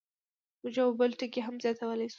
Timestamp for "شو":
2.07-2.09